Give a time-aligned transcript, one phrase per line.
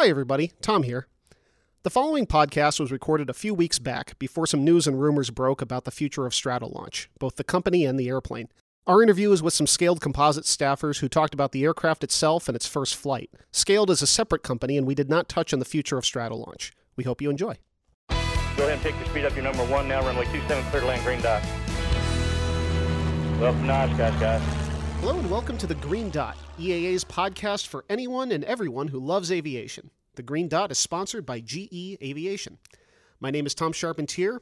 [0.00, 0.52] Hi, everybody.
[0.62, 1.08] Tom here.
[1.82, 5.60] The following podcast was recorded a few weeks back before some news and rumors broke
[5.60, 8.46] about the future of Stratolaunch, both the company and the airplane.
[8.86, 12.54] Our interview is with some Scaled Composite staffers who talked about the aircraft itself and
[12.54, 13.28] its first flight.
[13.50, 16.70] Scaled is a separate company, and we did not touch on the future of Stratolaunch.
[16.94, 17.56] We hope you enjoy.
[18.08, 19.34] Go ahead and pick your speed up.
[19.34, 21.42] Your number one now, runway 27, clear to land, green dot.
[23.40, 24.67] Well, nice, guys.
[25.00, 29.30] Hello and welcome to the Green Dot, EAA's podcast for anyone and everyone who loves
[29.32, 29.90] aviation.
[30.16, 32.58] The Green Dot is sponsored by GE Aviation.
[33.20, 34.40] My name is Tom Charpentier.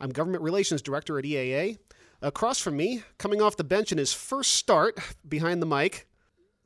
[0.00, 1.78] I'm Government Relations Director at EAA.
[2.22, 6.08] Across from me, coming off the bench in his first start behind the mic,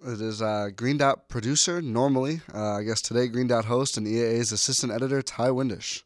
[0.07, 2.41] It is uh, Green Dot producer, normally.
[2.55, 6.03] Uh, I guess today, Green Dot host and EAA's assistant editor, Ty Windish.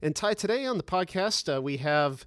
[0.00, 2.24] And Ty, today on the podcast, uh, we have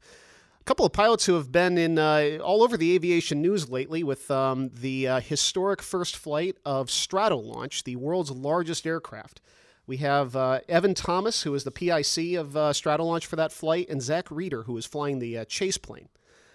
[0.72, 4.32] couple of pilots who have been in uh, all over the aviation news lately with
[4.32, 9.42] um, the uh, historic first flight of Stratolaunch, the world's largest aircraft.
[9.86, 13.90] We have uh, Evan Thomas, who is the PIC of uh, Stratolaunch for that flight,
[13.90, 16.08] and Zach Reeder, who is flying the uh, chase plane.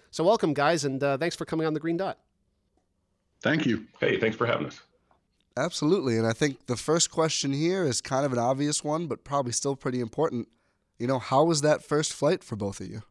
[0.09, 2.17] So, welcome, guys, and uh, thanks for coming on the Green Dot.
[3.43, 3.85] Thank you.
[3.99, 4.81] Hey, thanks for having us.
[5.55, 6.17] Absolutely.
[6.17, 9.51] And I think the first question here is kind of an obvious one, but probably
[9.51, 10.47] still pretty important.
[10.97, 13.03] You know, how was that first flight for both of you?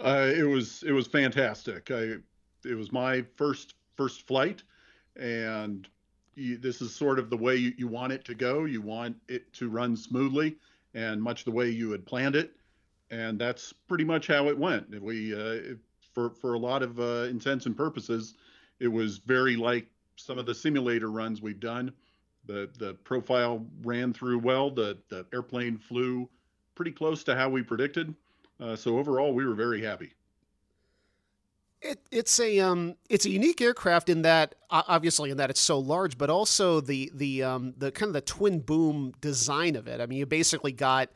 [0.00, 1.90] Uh, it was it was fantastic.
[1.90, 2.14] I,
[2.64, 4.62] it was my first first flight,
[5.16, 5.86] and
[6.34, 8.64] you, this is sort of the way you, you want it to go.
[8.64, 10.56] You want it to run smoothly
[10.94, 12.52] and much the way you had planned it,
[13.10, 15.02] and that's pretty much how it went.
[15.02, 15.74] We uh,
[16.14, 18.34] for for a lot of uh, intents and purposes,
[18.78, 21.92] it was very like some of the simulator runs we've done.
[22.46, 24.70] The the profile ran through well.
[24.70, 26.26] The the airplane flew
[26.74, 28.14] pretty close to how we predicted.
[28.60, 30.12] Uh, so overall, we were very happy.
[31.82, 35.78] It, it's a um, it's a unique aircraft in that obviously in that it's so
[35.78, 40.00] large, but also the the um, the kind of the twin boom design of it.
[40.00, 41.08] I mean, you basically got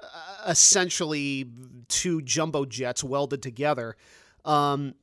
[0.00, 0.06] uh,
[0.46, 1.50] essentially
[1.88, 3.96] two jumbo jets welded together.
[4.44, 4.94] Um,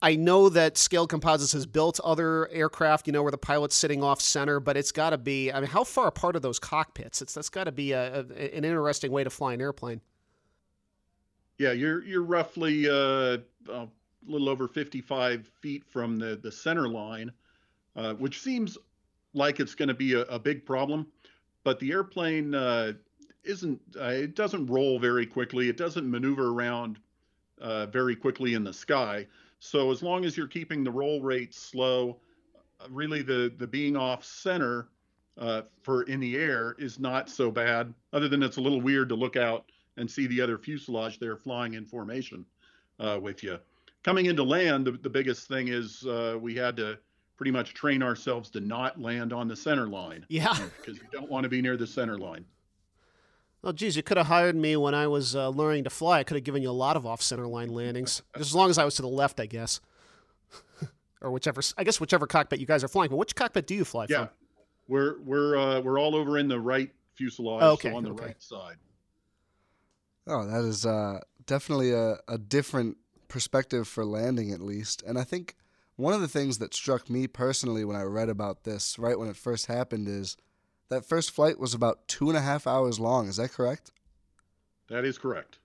[0.00, 4.02] I know that Scaled Composites has built other aircraft, you know, where the pilot's sitting
[4.02, 5.52] off center, but it's got to be.
[5.52, 7.20] I mean, how far apart are those cockpits?
[7.20, 10.00] It's that's got to be a, a, an interesting way to fly an airplane.
[11.58, 13.38] Yeah, you're you're roughly uh,
[13.68, 13.88] a
[14.26, 17.30] little over 55 feet from the the center line,
[17.96, 18.76] uh, which seems
[19.34, 21.06] like it's going to be a, a, big problem.
[21.62, 22.94] But the airplane uh,
[23.44, 23.80] isn't.
[23.98, 25.68] Uh, it doesn't roll very quickly.
[25.68, 26.98] It doesn't maneuver around
[27.60, 29.26] uh, very quickly in the sky.
[29.60, 32.18] So as long as you're keeping the roll rate slow,
[32.80, 34.88] uh, really the the being off center
[35.82, 37.94] for in the air is not so bad.
[38.12, 41.36] Other than it's a little weird to look out and see the other fuselage there
[41.36, 42.44] flying in formation
[43.00, 43.58] uh, with you.
[44.02, 46.98] Coming into land, the, the biggest thing is uh, we had to
[47.36, 50.24] pretty much train ourselves to not land on the center line.
[50.30, 50.56] Yeah.
[50.78, 52.44] Because you don't want to be near the center line.
[53.62, 56.18] Well, geez, you could have hired me when I was uh, learning to fly.
[56.18, 58.68] I could have given you a lot of off center line landings, just as long
[58.68, 59.80] as I was to the left, I guess.
[61.22, 63.08] or whichever, I guess whichever cockpit you guys are flying.
[63.08, 64.26] But which cockpit do you fly yeah.
[64.26, 64.28] from?
[64.86, 68.26] We're we're uh, we're all over in the right fuselage, okay, so on the okay.
[68.26, 68.76] right side.
[70.26, 72.96] Oh, that is uh, definitely a, a different
[73.28, 75.02] perspective for landing, at least.
[75.02, 75.56] And I think
[75.96, 79.28] one of the things that struck me personally when I read about this, right when
[79.28, 80.36] it first happened, is
[80.88, 83.28] that first flight was about two and a half hours long.
[83.28, 83.92] Is that correct?
[84.88, 85.58] That is correct.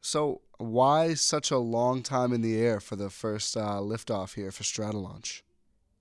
[0.00, 4.52] So, why such a long time in the air for the first uh, liftoff here
[4.52, 5.42] for Stratolaunch?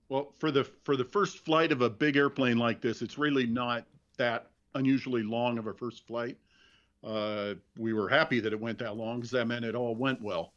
[0.10, 3.48] Well, for the for the first flight of a big airplane like this, it's really
[3.48, 3.86] not
[4.18, 6.38] that unusually long of a first flight.
[7.06, 10.22] Uh, we were happy that it went that long because that meant it all went
[10.22, 10.54] well.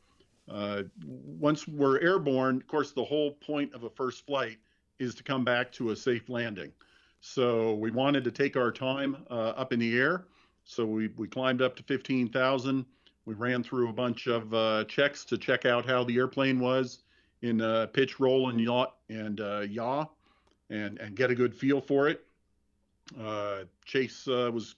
[0.51, 4.57] Uh, once we're airborne, of course, the whole point of a first flight
[4.99, 6.73] is to come back to a safe landing.
[7.21, 10.25] So we wanted to take our time uh, up in the air.
[10.65, 12.85] So we, we climbed up to 15,000.
[13.27, 17.01] We ran through a bunch of uh, checks to check out how the airplane was
[17.43, 20.07] in uh, pitch, roll, and yaw, and uh, yaw,
[20.71, 22.25] and and get a good feel for it.
[23.21, 24.77] Uh, Chase was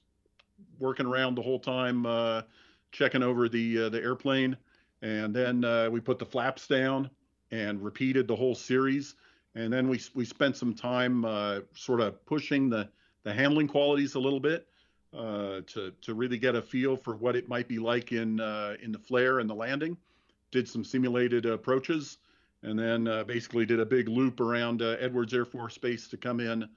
[0.79, 2.43] working around the whole time, uh,
[2.93, 4.57] checking over the uh, the airplane,
[5.03, 7.11] and then uh, we put the flaps down
[7.51, 9.15] and repeated the whole series.
[9.55, 11.23] And then we we spent some time
[11.75, 12.89] sort of pushing the
[13.25, 14.69] the handling qualities a little bit
[15.12, 18.41] to to really get a feel for what it might be like in
[18.83, 19.97] in the flare and the landing.
[20.53, 22.19] Did some simulated approaches,
[22.63, 26.69] and then basically did a big loop around Edwards Air Force Base to come in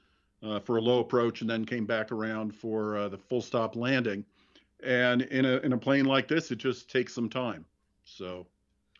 [0.43, 3.75] uh, for a low approach and then came back around for uh, the full stop
[3.75, 4.25] landing.
[4.83, 7.65] And in a, in a plane like this, it just takes some time.
[8.03, 8.45] So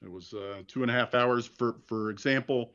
[0.02, 1.46] it was uh, two and a half hours.
[1.46, 2.72] For, for example,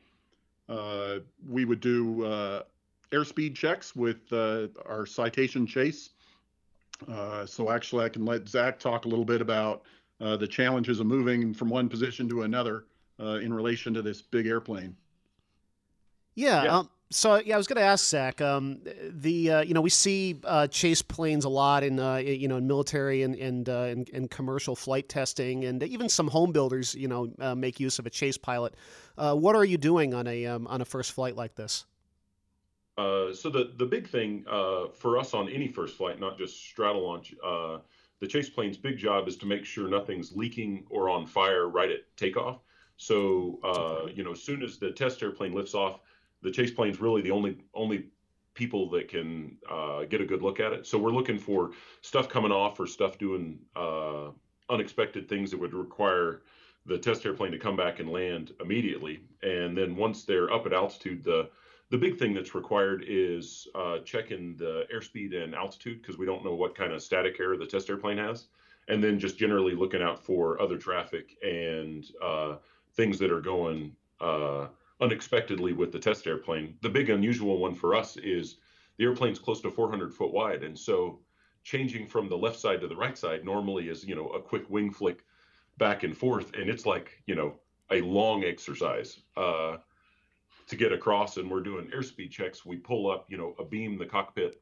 [0.67, 2.63] uh, we would do uh,
[3.11, 6.11] airspeed checks with uh, our citation chase.
[7.11, 9.83] Uh, so actually, I can let Zach talk a little bit about
[10.21, 12.85] uh, the challenges of moving from one position to another
[13.19, 14.95] uh, in relation to this big airplane.
[16.35, 16.63] Yeah.
[16.63, 16.77] yeah.
[16.77, 18.41] Um, so yeah, I was going to ask Zach.
[18.41, 18.79] Um,
[19.09, 22.57] the uh, you know we see uh, chase planes a lot in uh, you know
[22.57, 27.07] in military and and, and, and commercial flight testing, and even some home builders you
[27.07, 28.75] know make use of a chase pilot.
[29.15, 31.85] what are you doing on a um, on a first flight like this?
[32.99, 36.57] Uh, so the the big thing uh, for us on any first flight, not just
[36.75, 37.79] Stratolaunch, uh,
[38.19, 41.89] the chase plane's big job is to make sure nothing's leaking or on fire right
[41.89, 42.59] at takeoff.
[42.97, 46.01] So uh, you know, as soon as the test airplane lifts off,
[46.41, 48.05] the chase plane's really the only only
[48.53, 50.85] people that can uh, get a good look at it.
[50.85, 51.71] So we're looking for
[52.01, 53.59] stuff coming off or stuff doing
[54.69, 56.41] unexpected things that would require
[56.85, 59.21] the test airplane to come back and land immediately.
[59.43, 61.49] And then once they're up at altitude, the
[61.91, 66.45] the big thing that's required is uh, checking the airspeed and altitude because we don't
[66.45, 68.47] know what kind of static error the test airplane has.
[68.89, 72.57] And then just generally looking out for other traffic and uh,
[72.93, 74.67] things that are going uh,
[75.01, 76.75] unexpectedly with the test airplane.
[76.81, 78.57] The big unusual one for us is
[78.97, 80.63] the airplane's close to 400 foot wide.
[80.63, 81.19] And so
[81.63, 84.69] changing from the left side to the right side normally is, you know, a quick
[84.69, 85.23] wing flick
[85.77, 86.53] back and forth.
[86.53, 87.55] And it's like, you know,
[87.91, 89.19] a long exercise.
[89.35, 89.77] Uh,
[90.67, 93.97] to get across and we're doing airspeed checks, we pull up, you know, a beam
[93.97, 94.61] the cockpit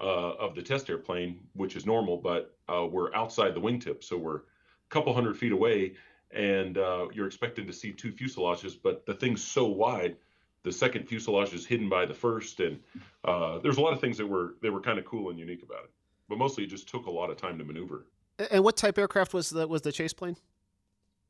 [0.00, 4.18] uh, of the test airplane, which is normal, but uh, we're outside the wingtip, so
[4.18, 4.42] we're a
[4.90, 5.94] couple hundred feet away,
[6.30, 10.16] and uh, you're expected to see two fuselages, but the thing's so wide,
[10.62, 12.80] the second fuselage is hidden by the first, and
[13.24, 15.62] uh, there's a lot of things that were that were kind of cool and unique
[15.62, 15.90] about it.
[16.28, 18.06] But mostly, it just took a lot of time to maneuver.
[18.50, 20.36] And what type aircraft was the was the chase plane?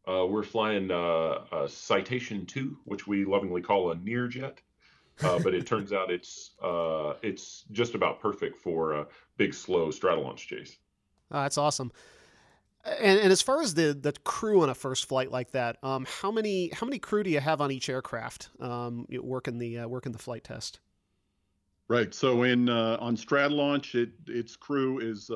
[0.07, 4.59] Uh, we're flying uh, a Citation 2, which we lovingly call a Nearjet.
[5.23, 9.07] Uh, but it turns out it's uh, it's just about perfect for a
[9.37, 10.77] big, slow Stratolaunch chase.
[11.31, 11.93] Oh, that's awesome.
[12.85, 16.07] And, and as far as the, the crew on a first flight like that, um,
[16.21, 19.89] how many how many crew do you have on each aircraft um, working the uh,
[19.89, 20.81] working the flight test?
[21.89, 22.15] Right.
[22.15, 25.31] So in uh, on Stratolaunch, it its crew is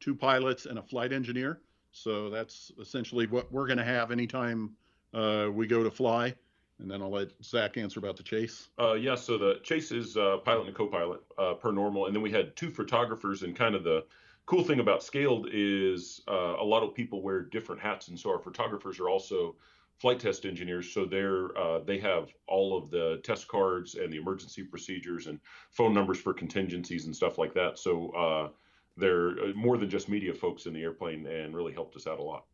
[0.00, 1.60] two pilots and a flight engineer.
[1.92, 4.72] So that's essentially what we're going to have anytime
[5.14, 6.34] uh, we go to fly.
[6.80, 8.68] And then I'll let Zach answer about the chase.
[8.78, 12.22] Uh, yeah, so the chase is uh, pilot and co-pilot uh, per normal, and then
[12.22, 13.44] we had two photographers.
[13.44, 14.04] And kind of the
[14.46, 18.30] cool thing about scaled is uh, a lot of people wear different hats, and so
[18.30, 19.56] our photographers are also
[19.98, 20.92] flight test engineers.
[20.92, 25.40] So they're uh, they have all of the test cards and the emergency procedures and
[25.70, 27.78] phone numbers for contingencies and stuff like that.
[27.78, 28.48] So uh,
[28.96, 32.18] they're uh, more than just media folks in the airplane and really helped us out
[32.18, 32.44] a lot.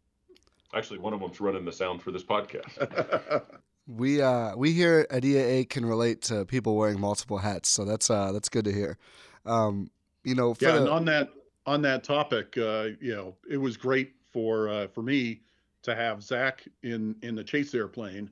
[0.74, 3.42] Actually, one of them's running the sound for this podcast.
[3.88, 8.10] we uh, we here at EAA can relate to people wearing multiple hats, so that's
[8.10, 8.96] uh, that's good to hear.
[9.44, 9.90] Um,
[10.22, 10.78] you know, yeah, the...
[10.78, 11.30] and on that
[11.70, 15.42] on that topic, uh, you know, it was great for uh, for me
[15.82, 18.28] to have Zach in in the chase airplane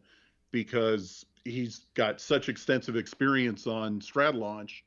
[0.50, 4.82] because he's got such extensive experience on Stratolaunch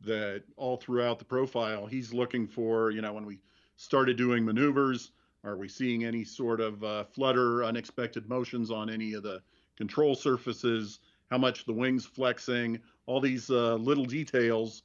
[0.00, 3.38] that all throughout the profile he's looking for you know when we
[3.76, 5.12] started doing maneuvers
[5.44, 9.40] are we seeing any sort of uh, flutter unexpected motions on any of the
[9.76, 10.98] control surfaces?
[11.30, 12.80] How much the wings flexing?
[13.06, 14.82] All these uh, little details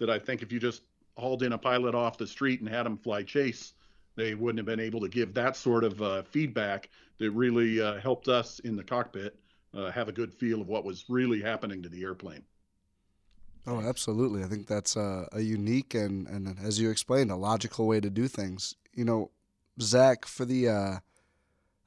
[0.00, 0.82] that i think if you just
[1.16, 3.74] hauled in a pilot off the street and had him fly chase
[4.16, 7.98] they wouldn't have been able to give that sort of uh, feedback that really uh,
[8.00, 9.38] helped us in the cockpit
[9.72, 12.42] uh, have a good feel of what was really happening to the airplane
[13.66, 14.42] Oh, absolutely.
[14.42, 18.08] I think that's a, a unique and, and, as you explained, a logical way to
[18.08, 18.74] do things.
[18.94, 19.30] You know,
[19.80, 20.98] Zach, for the uh,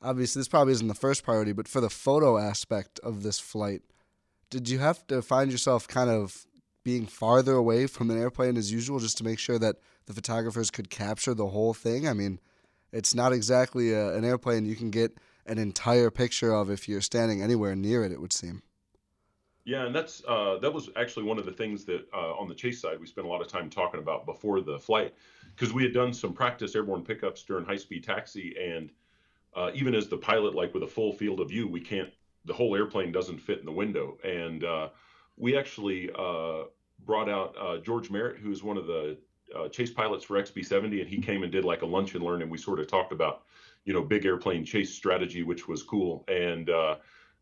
[0.02, 3.82] obviously this probably isn't the first priority, but for the photo aspect of this flight,
[4.50, 6.46] did you have to find yourself kind of
[6.84, 10.70] being farther away from an airplane as usual just to make sure that the photographers
[10.70, 12.08] could capture the whole thing?
[12.08, 12.40] I mean,
[12.92, 17.02] it's not exactly a, an airplane you can get an entire picture of if you're
[17.02, 18.12] standing anywhere near it.
[18.12, 18.62] It would seem.
[19.66, 22.56] Yeah, and that's uh, that was actually one of the things that uh, on the
[22.56, 25.14] chase side we spent a lot of time talking about before the flight
[25.56, 28.90] because we had done some practice airborne pickups during high speed taxi, and
[29.56, 32.10] uh, even as the pilot, like with a full field of view, we can't
[32.46, 34.90] the whole airplane doesn't fit in the window, and uh,
[35.38, 36.64] we actually uh,
[37.06, 39.18] brought out uh, George Merritt, who is one of the
[39.72, 42.50] chase pilots for XB70, and he came and did like a lunch and learn, and
[42.50, 43.44] we sort of talked about
[43.86, 46.70] you know big airplane chase strategy, which was cool, and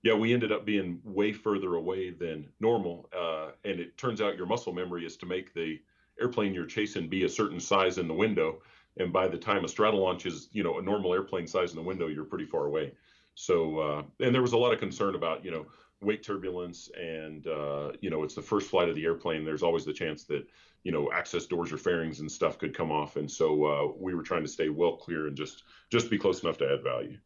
[0.03, 3.09] yeah, we ended up being way further away than normal.
[3.15, 5.79] Uh, and it turns out your muscle memory is to make the
[6.19, 8.61] airplane you're chasing be a certain size in the window.
[8.97, 11.75] And by the time a straddle Stratolaunch is, you know, a normal airplane size in
[11.75, 12.93] the window, you're pretty far away.
[13.35, 15.65] So, uh, and there was a lot of concern about, you know,
[16.01, 19.85] wake turbulence and uh, you know it's the first flight of the airplane there's always
[19.85, 20.47] the chance that
[20.83, 24.15] you know access doors or fairings and stuff could come off and so uh, we
[24.15, 27.17] were trying to stay well clear and just just be close enough to add value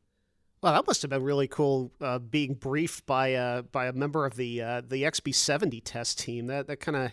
[0.61, 4.25] well, that must have been really cool uh, being briefed by uh, by a member
[4.25, 6.47] of the uh, the XB70 test team.
[6.47, 7.11] That that kind of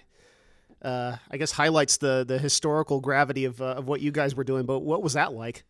[0.80, 4.44] uh, I guess highlights the the historical gravity of uh, of what you guys were
[4.44, 4.64] doing.
[4.64, 5.64] But what was that like?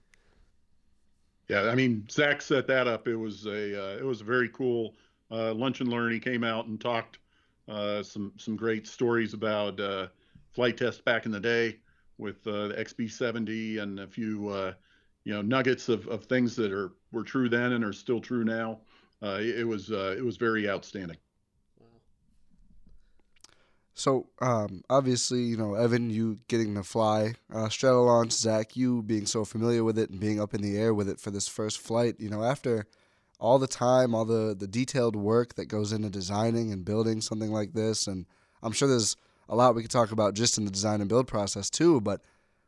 [1.49, 3.09] Yeah, I mean, Zach set that up.
[3.09, 4.95] It was a uh, it was a very cool
[5.33, 6.13] uh, lunch and learn.
[6.13, 7.19] He came out and talked
[7.69, 10.09] uh, some some great stories about uh,
[10.53, 11.79] flight tests back in the day
[12.19, 14.73] with uh, the XB70 and a few uh,
[15.25, 18.45] you know nuggets of, of things that are were true then and are still true
[18.45, 18.81] now.
[19.23, 21.17] it was it was very outstanding.
[23.95, 29.27] So um, obviously, you know, Evan, you getting to fly uh, launch, Zach, you being
[29.27, 31.79] so familiar with it and being up in the air with it for this first
[31.79, 32.17] flight.
[32.19, 32.87] You know, after
[33.43, 37.51] all the time, all the the detailed work that goes into designing and building something
[37.51, 38.25] like this, and
[38.63, 39.17] I'm sure there's
[39.49, 42.01] a lot we could talk about just in the design and build process too.
[42.01, 42.23] But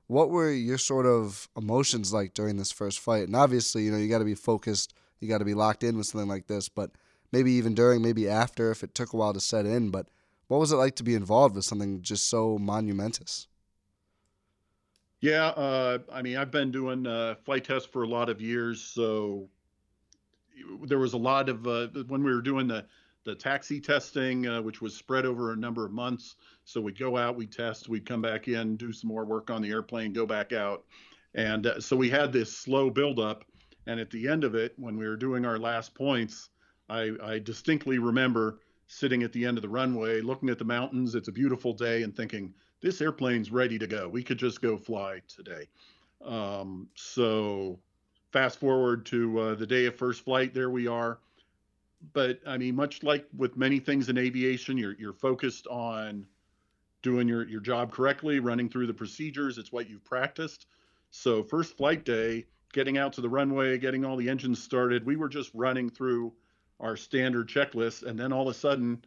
[0.08, 3.22] what were your sort of emotions like during this first flight?
[3.22, 5.96] And obviously, you know, you got to be focused, you got to be locked in
[5.96, 6.68] with something like this.
[6.68, 6.90] But
[7.30, 10.08] maybe even during, maybe after, if it took a while to set in, but
[10.48, 13.46] what was it like to be involved with something just so monumentous?
[15.20, 18.82] Yeah, uh, I mean, I've been doing uh, flight tests for a lot of years,
[18.82, 19.48] so
[20.86, 22.84] there was a lot of uh, when we were doing the
[23.24, 26.36] the taxi testing, uh, which was spread over a number of months.
[26.64, 29.62] So we'd go out, we'd test, we'd come back in, do some more work on
[29.62, 30.84] the airplane, go back out,
[31.34, 33.44] and uh, so we had this slow buildup.
[33.86, 36.48] And at the end of it, when we were doing our last points,
[36.88, 41.14] I, I distinctly remember sitting at the end of the runway, looking at the mountains.
[41.14, 44.08] It's a beautiful day, and thinking, this airplane's ready to go.
[44.08, 45.68] We could just go fly today.
[46.24, 47.78] Um, so,
[48.34, 51.18] fast forward to uh, the day of first flight, there we are.
[52.12, 56.26] But I mean, much like with many things in aviation, you're you're focused on
[57.00, 59.56] doing your your job correctly, running through the procedures.
[59.56, 60.66] It's what you've practiced.
[61.12, 65.14] So, first flight day, getting out to the runway, getting all the engines started, we
[65.14, 66.32] were just running through
[66.80, 69.04] our standard checklist, and then all of a sudden,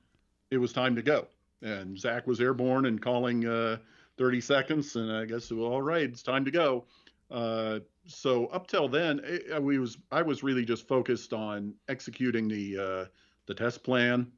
[0.51, 1.27] it was time to go.
[1.61, 3.77] And Zach was airborne and calling uh,
[4.17, 6.85] 30 seconds, and I guess well, all right, it's time to go.
[7.29, 11.73] Uh, so up till then, it, uh, we was I was really just focused on
[11.89, 13.05] executing the uh,
[13.45, 14.31] the test plan.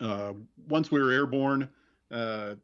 [0.00, 0.32] Uh,
[0.68, 1.68] once we were airborne,
[2.10, 2.54] uh,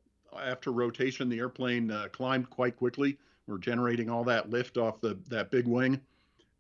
[0.40, 3.18] after rotation, the airplane climbed quite quickly.
[3.46, 6.00] We're generating all that lift off the that big wing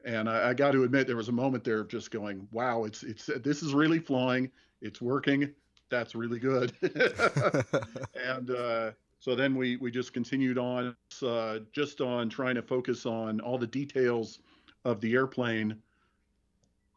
[0.04, 2.84] and I, I got to admit there was a moment there of just going, "Wow,
[2.84, 4.50] it's it's this is really flying.
[4.80, 5.50] It's working.
[5.90, 6.72] That's really good."
[8.14, 13.04] and uh, so then we we just continued on, uh, just on trying to focus
[13.04, 14.38] on all the details
[14.84, 15.76] of the airplane,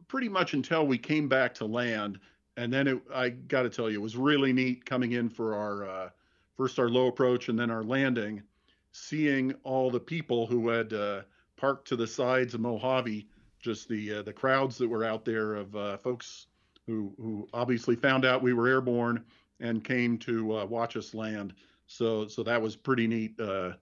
[0.08, 2.20] pretty much until we came back to land.
[2.58, 5.56] And then it, I got to tell you, it was really neat coming in for
[5.56, 6.10] our uh,
[6.58, 8.44] first our low approach and then our landing,
[8.92, 11.22] seeing all the people who had uh,
[11.56, 13.28] parked to the sides of Mojave,
[13.60, 16.48] just the uh, the crowds that were out there of uh, folks
[16.86, 19.24] who who obviously found out we were airborne
[19.60, 21.54] and came to uh, watch us land.
[21.92, 23.40] So so that was pretty neat.
[23.40, 23.74] Uh,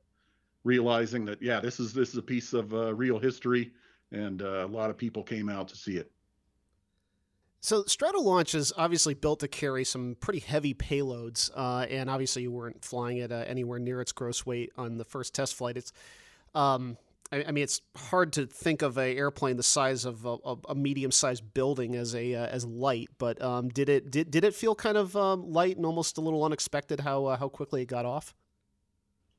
[0.64, 3.72] realizing that yeah, this is this is a piece of uh, real history,
[4.12, 6.12] and uh, a lot of people came out to see it.
[7.62, 12.52] So Stratolaunch is obviously built to carry some pretty heavy payloads, uh, and obviously you
[12.52, 15.78] weren't flying it uh, anywhere near its gross weight on the first test flight.
[15.78, 15.92] It's
[16.56, 16.98] um,
[17.32, 20.76] I, I mean, it's hard to think of an airplane the size of a, a
[20.76, 23.10] medium-sized building as a uh, as light.
[23.18, 26.22] But um, did it did, did it feel kind of um, light and almost a
[26.22, 28.34] little unexpected how uh, how quickly it got off?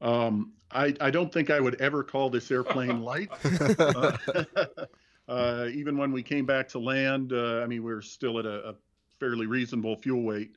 [0.01, 3.31] Um, I I don't think I would ever call this airplane light.
[3.79, 4.17] uh,
[5.29, 8.47] uh, even when we came back to land, uh, I mean, we are still at
[8.47, 8.75] a, a,
[9.19, 10.53] fairly reasonable fuel weight.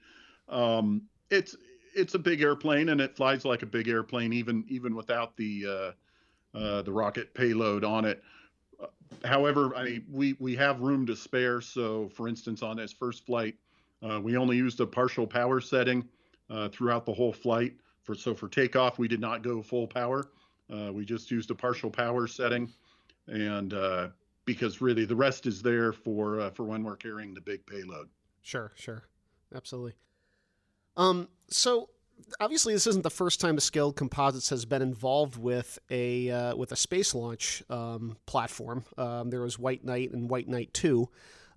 [0.47, 1.55] Um, it's
[1.95, 5.65] it's a big airplane and it flies like a big airplane even even without the
[5.67, 5.91] uh, uh,
[6.53, 8.23] the rocket payload on it.
[9.23, 11.61] However, I mean, we we have room to spare.
[11.61, 13.55] So, for instance, on this first flight,
[14.01, 16.07] uh, we only used a partial power setting
[16.49, 17.73] uh, throughout the whole flight.
[18.03, 20.29] For so for takeoff, we did not go full power.
[20.73, 22.71] Uh, we just used a partial power setting,
[23.27, 24.09] and uh,
[24.45, 28.09] because really the rest is there for uh, for when we're carrying the big payload.
[28.41, 29.03] Sure, sure,
[29.55, 29.93] absolutely.
[30.97, 31.89] Um, so
[32.39, 36.55] obviously this isn't the first time the Scaled Composites has been involved with a uh,
[36.55, 38.85] with a space launch um, platform.
[38.97, 41.09] Um, there was White Knight and White Knight Two.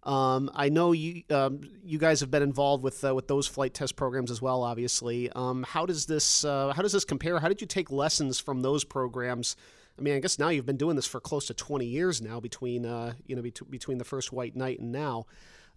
[0.03, 3.75] Um, I know you um, you guys have been involved with uh, with those flight
[3.75, 4.63] test programs as well.
[4.63, 7.41] Obviously, um, how does this uh, how does this compare?
[7.41, 9.57] How did you take lessons from those programs?
[9.99, 12.39] I mean, I guess now you've been doing this for close to 20 years now
[12.39, 15.27] between uh, you know bet- between the first White Knight and now.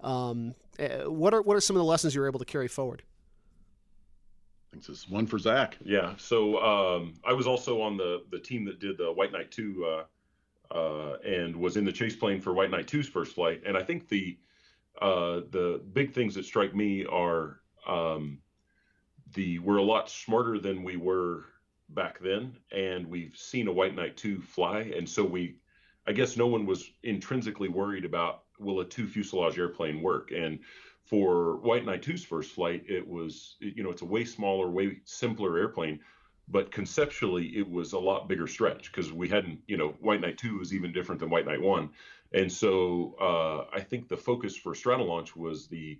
[0.01, 2.67] Um, uh, what are what are some of the lessons you were able to carry
[2.67, 3.01] forward?
[4.69, 5.77] I think this is one for Zach.
[5.83, 6.13] Yeah.
[6.17, 9.85] So um, I was also on the the team that did the White Knight two,
[9.85, 10.03] uh,
[10.71, 13.63] uh, and was in the chase plane for White Knight 2's first flight.
[13.65, 14.37] And I think the
[15.01, 18.39] uh, the big things that strike me are um,
[19.33, 21.45] the we're a lot smarter than we were
[21.89, 25.55] back then, and we've seen a White Knight 2 fly, and so we,
[26.05, 30.59] I guess, no one was intrinsically worried about will a two fuselage airplane work, and
[31.09, 34.99] for White Knight 2's first flight, it was, you know, it's a way smaller, way
[35.05, 35.99] simpler airplane,
[36.47, 40.37] but conceptually it was a lot bigger stretch because we hadn't, you know, White Knight
[40.37, 41.89] 2 was even different than White Knight 1.
[42.33, 45.99] And so uh, I think the focus for Stratolaunch was the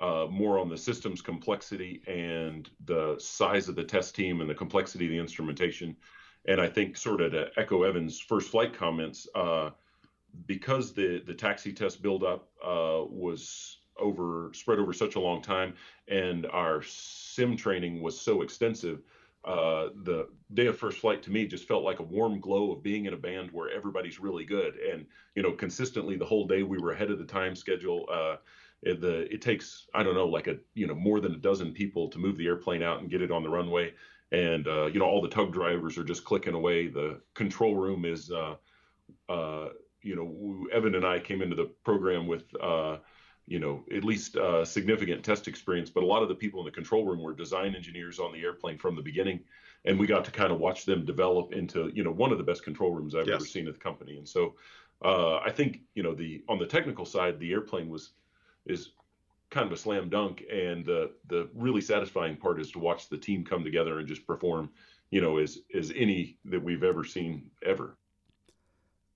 [0.00, 4.54] uh, more on the systems complexity and the size of the test team and the
[4.54, 5.96] complexity of the instrumentation.
[6.46, 9.70] And I think, sort of to echo Evan's first flight comments, uh,
[10.46, 15.74] because the the taxi test buildup uh, was over spread over such a long time,
[16.08, 19.02] and our sim training was so extensive.
[19.44, 22.82] Uh, the day of first flight to me just felt like a warm glow of
[22.82, 26.62] being in a band where everybody's really good, and you know, consistently the whole day
[26.62, 28.06] we were ahead of the time schedule.
[28.12, 28.36] Uh,
[28.82, 31.72] it, the it takes I don't know like a you know more than a dozen
[31.72, 33.92] people to move the airplane out and get it on the runway,
[34.32, 36.88] and uh, you know all the tug drivers are just clicking away.
[36.88, 38.30] The control room is.
[38.30, 38.56] Uh,
[39.28, 39.68] uh,
[40.02, 42.98] you know, Evan and I came into the program with uh,
[43.46, 45.88] you know, at least uh, significant test experience.
[45.88, 48.42] But a lot of the people in the control room were design engineers on the
[48.42, 49.40] airplane from the beginning,
[49.84, 52.44] and we got to kind of watch them develop into, you know, one of the
[52.44, 53.36] best control rooms I've yes.
[53.36, 54.16] ever seen at the company.
[54.18, 54.56] And so,
[55.04, 58.10] uh, I think, you know, the on the technical side, the airplane was
[58.66, 58.90] is
[59.50, 63.18] kind of a slam dunk, and the the really satisfying part is to watch the
[63.18, 64.70] team come together and just perform,
[65.10, 67.96] you know, as as any that we've ever seen ever.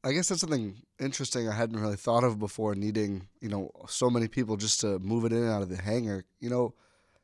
[0.02, 2.74] I guess that's something interesting I hadn't really thought of before.
[2.74, 5.80] Needing you know so many people just to move it in and out of the
[5.80, 6.24] hangar.
[6.40, 6.74] You know,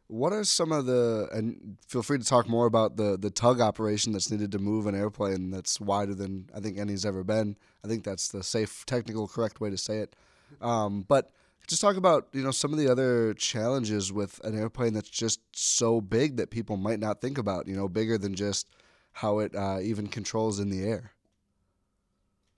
[0.08, 3.60] what are some of the and feel free to talk more about the the tug
[3.60, 7.56] operation that's needed to move an airplane that's wider than I think any's ever been.
[7.84, 10.14] I think that's the safe, technical, correct way to say it.
[10.60, 11.32] Um, but
[11.66, 15.40] just talk about you know some of the other challenges with an airplane that's just
[15.52, 17.66] so big that people might not think about.
[17.66, 18.68] You know, bigger than just
[19.12, 21.12] how it uh, even controls in the air.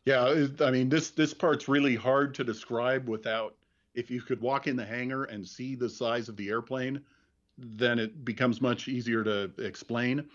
[0.08, 3.56] Yeah, I mean this this part's really hard to describe without
[3.94, 7.02] if you could walk in the hangar and see the size of the airplane,
[7.58, 10.26] then it becomes much easier to explain.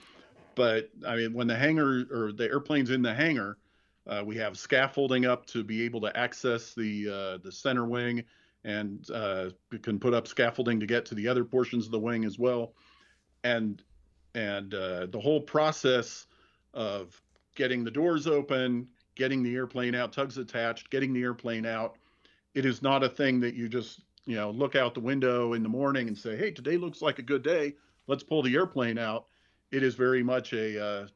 [0.54, 3.58] But I mean, when the hangar or the airplane's in the hangar,
[4.06, 8.24] uh, we have scaffolding up to be able to access the uh, the center wing,
[8.64, 9.50] and uh,
[9.82, 12.76] can put up scaffolding to get to the other portions of the wing as well.
[13.44, 13.82] And
[14.36, 16.28] and uh, the whole process
[16.76, 17.20] of
[17.56, 21.98] getting the doors open, getting the airplane out, tugs attached, getting the airplane out.
[22.54, 25.64] It is not a thing that you just, you know, look out the window in
[25.64, 27.76] the morning and say, hey, today looks like a good day.
[28.08, 29.26] Let's pull the airplane out.
[29.72, 31.08] It is very much a uh,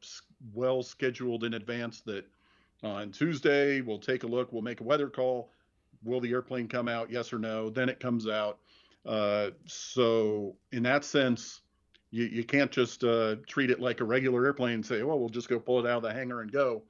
[0.52, 2.26] well scheduled in advance that
[2.82, 5.50] on Tuesday we'll take a look, we'll make a weather call.
[6.04, 7.10] Will the airplane come out?
[7.10, 7.70] Yes or no?
[7.70, 8.58] Then it comes out.
[9.04, 11.62] Uh, so, in that sense,
[12.10, 15.28] you, you can't just uh, treat it like a regular airplane and say, well, we'll
[15.28, 16.82] just go pull it out of the hangar and go.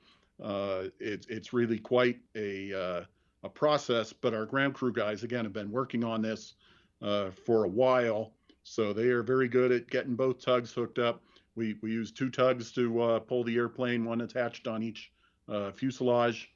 [0.42, 3.04] Uh, it's it's really quite a uh,
[3.42, 4.12] a process.
[4.12, 6.54] But our ground crew guys again have been working on this
[7.02, 11.22] uh, for a while, so they are very good at getting both tugs hooked up.
[11.54, 15.10] We we use two tugs to uh, pull the airplane, one attached on each
[15.48, 16.50] uh, fuselage,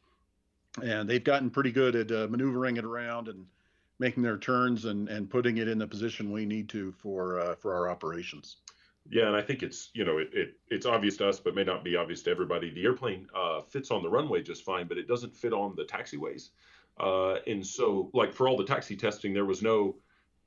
[0.82, 3.46] and they've gotten pretty good at maneuvering it around and
[3.98, 7.74] making their turns and, and putting it in the position we need to for for
[7.74, 8.58] our operations.
[9.10, 11.64] Yeah, and I think it's you know it, it it's obvious to us, but may
[11.64, 12.70] not be obvious to everybody.
[12.70, 15.84] The airplane uh, fits on the runway just fine, but it doesn't fit on the
[15.84, 16.50] taxiways.
[17.00, 19.96] Uh, and so, like for all the taxi testing, there was no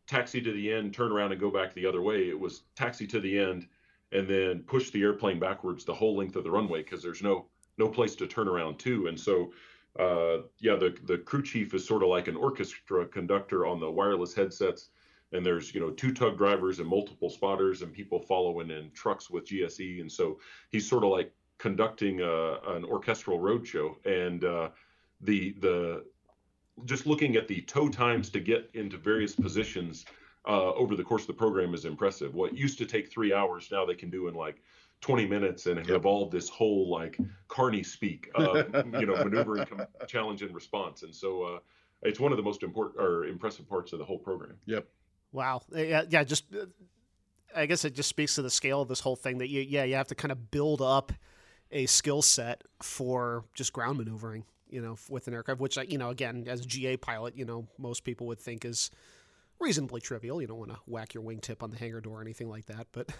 [0.08, 2.30] taxi to the end, turn around and go back the other way.
[2.30, 3.68] It was taxi to the end,
[4.12, 7.48] and then push the airplane backwards the whole length of the runway because there's no
[7.78, 9.08] no place to turn around to.
[9.08, 9.52] And so,
[10.00, 13.92] uh, yeah, the the crew chief is sort of like an orchestra conductor on the
[13.92, 14.90] wireless headsets
[15.32, 19.30] and there's you know two tug drivers and multiple spotters and people following in trucks
[19.30, 24.70] with GSE, and so he's sort of like conducting a, an orchestral roadshow, and uh,
[25.22, 26.06] the the
[26.84, 30.06] just looking at the tow times to get into various positions
[30.48, 32.34] uh, over the course of the program is impressive.
[32.36, 34.62] What used to take three hours now they can do in like
[35.02, 35.98] 20 minutes and have yep.
[35.98, 38.64] evolved this whole like Carney speak, uh,
[39.00, 39.66] you know, maneuvering
[40.08, 41.04] challenge and response.
[41.04, 41.60] And so uh,
[42.02, 44.56] it's one of the most important or impressive parts of the whole program.
[44.66, 44.88] Yep.
[45.36, 45.62] Wow.
[45.72, 46.24] Yeah, yeah.
[46.24, 46.66] Just, uh,
[47.56, 49.38] I guess it just speaks to the scale of this whole thing.
[49.40, 51.12] That you, yeah, you have to kind of build up
[51.72, 54.46] a skill set for just ground maneuvering.
[54.70, 57.46] you know, with an aircraft, which I, you know, again, as a GA pilot, you
[57.46, 58.92] know, most people would think is
[59.60, 60.42] reasonably trivial.
[60.42, 62.88] You don't want to whack your wingtip on the hangar door or anything like that,
[62.92, 63.10] but.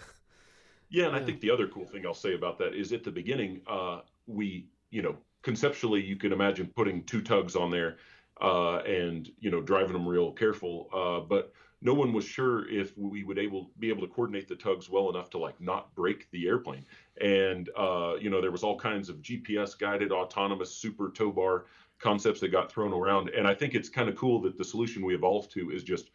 [0.88, 1.20] Yeah, and yeah.
[1.20, 4.02] I think the other cool thing I'll say about that is at the beginning, uh,
[4.28, 7.96] we, you know, conceptually, you can imagine putting two tugs on there
[8.40, 10.88] uh, and you know driving them real careful.
[10.92, 14.56] Uh, but no one was sure if we would able be able to coordinate the
[14.56, 16.84] tugs well enough to like not break the airplane.
[17.20, 21.66] And uh, you know there was all kinds of GPS guided autonomous super tow bar
[21.98, 23.30] concepts that got thrown around.
[23.30, 26.10] And I think it's kind of cool that the solution we evolved to is just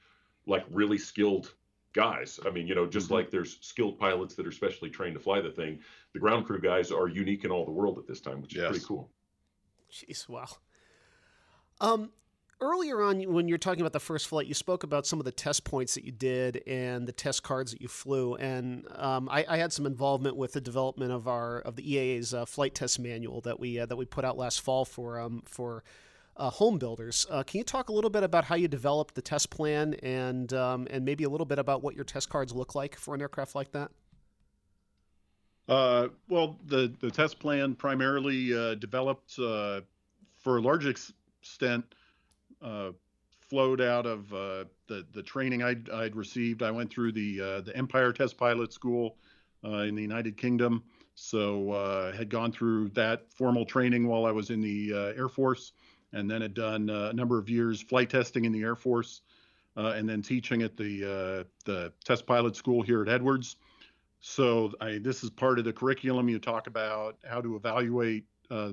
[0.46, 1.54] like really skilled
[1.94, 2.40] guys.
[2.46, 3.16] I mean, you know, just mm-hmm.
[3.16, 5.80] like there's skilled pilots that are specially trained to fly the thing,
[6.14, 8.62] the ground crew guys are unique in all the world at this time, which is
[8.62, 8.70] yes.
[8.70, 9.10] pretty cool.
[9.92, 10.48] Jeez, wow.
[11.82, 12.12] Um,
[12.62, 15.26] earlier on, when you were talking about the first flight, you spoke about some of
[15.26, 18.36] the test points that you did and the test cards that you flew.
[18.36, 22.36] And um, I, I, had some involvement with the development of our of the EAA's
[22.36, 25.42] uh, flight test manual that we uh, that we put out last fall for um,
[25.46, 25.84] for
[26.38, 27.26] uh, home builders.
[27.32, 30.54] Uh, can you talk a little bit about how you developed the test plan and
[30.54, 33.22] um, and maybe a little bit about what your test cards look like for an
[33.22, 33.90] aircraft like that?
[35.68, 40.88] Uh, well, the the test plan primarily uh, developed for a large
[41.42, 41.84] extent
[42.62, 42.92] uh,
[43.50, 46.64] flowed out of uh, the the training I'd, I'd, received.
[46.64, 49.18] I went through the uh, the Empire Test Pilot School
[49.66, 50.84] uh, in the United Kingdom,
[51.16, 55.30] so uh, had gone through that formal training while I was in the uh, Air
[55.30, 55.74] Force,
[56.14, 59.22] and then had done a number of years flight testing in the Air Force,
[59.76, 63.56] and then teaching at the the Test Pilot School here at Edwards.
[64.24, 66.30] So I, this is part of the curriculum.
[66.30, 68.26] You talk about how to evaluate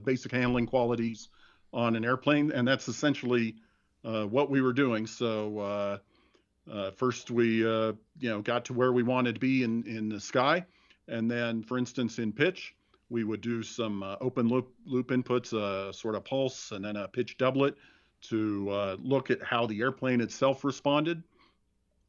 [0.05, 1.31] basic handling qualities
[1.73, 3.57] on an airplane, and that's essentially
[4.05, 5.07] uh, what we were doing.
[5.07, 5.99] So uh,
[6.71, 10.21] uh, first we you know got to where we wanted to be in in the
[10.21, 10.65] sky,
[11.09, 12.75] and then for instance in pitch
[13.11, 17.09] we would do some open loop loop inputs, a sort of pulse, and then a
[17.09, 17.75] pitch doublet
[18.21, 21.23] to look at how the airplane itself responded.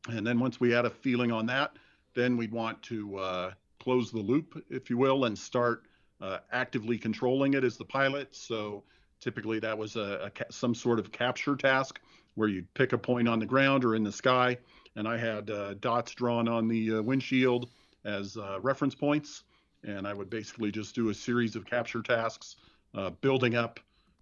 [0.07, 1.73] And then once we had a feeling on that,
[2.13, 5.83] then we'd want to uh, close the loop, if you will, and start
[6.21, 8.35] uh, actively controlling it as the pilot.
[8.35, 8.83] So
[9.21, 11.99] Typically, that was a, a, some sort of capture task
[12.35, 14.57] where you'd pick a point on the ground or in the sky,
[14.95, 17.69] and I had uh, dots drawn on the uh, windshield
[18.05, 19.43] as uh, reference points,
[19.83, 22.55] and I would basically just do a series of capture tasks,
[22.95, 23.79] uh, building up.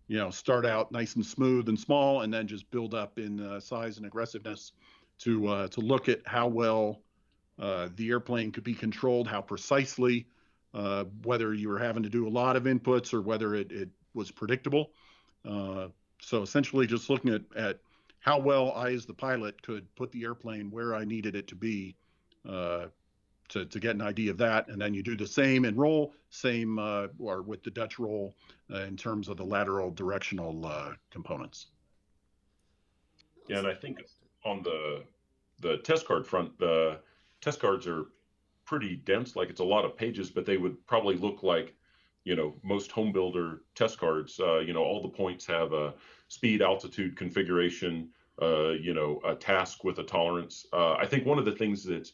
[0.07, 3.39] You know, start out nice and smooth and small, and then just build up in
[3.39, 4.71] uh, size and aggressiveness
[5.19, 7.01] to uh, to look at how well
[7.57, 10.25] the airplane could be controlled, how precisely,
[11.23, 14.31] whether you were having to do a lot of inputs or whether it, it was
[14.31, 14.91] predictable.
[15.47, 15.87] Uh,
[16.19, 17.79] so essentially, just looking at, at
[18.19, 21.55] how well I, as the pilot, could put the airplane where I needed it to
[21.55, 21.95] be
[22.47, 22.87] uh,
[23.49, 24.67] to, to get an idea of that.
[24.67, 28.35] And then you do the same in roll, same uh, or with the Dutch roll
[28.73, 31.67] uh, in terms of the lateral directional uh, components.
[33.47, 33.99] Yeah, and I think
[34.43, 35.03] on the
[35.59, 36.99] the test card front, the
[37.41, 38.05] test cards are
[38.65, 39.35] pretty dense.
[39.35, 41.73] Like it's a lot of pages, but they would probably look like
[42.27, 45.93] you know most home builder test cards uh, you know all the points have a
[46.27, 48.09] speed altitude configuration
[48.41, 50.65] uh, you know a task with a tolerance.
[50.73, 52.13] Uh, i think one of the things that's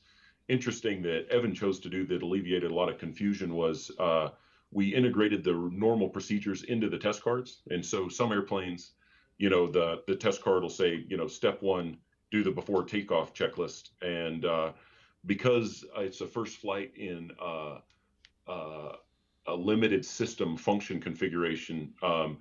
[0.49, 4.29] interesting that evan chose to do that alleviated a lot of confusion was uh,
[4.71, 7.61] we integrated the normal procedures into the test cards.
[7.69, 8.91] And so some airplanes
[9.39, 11.97] you know the the test card will say you know step one
[12.31, 13.89] do the before takeoff checklist.
[14.01, 14.71] And uh,
[15.25, 17.77] because it's a first flight in uh,
[19.47, 22.37] a limited system function configuration, um,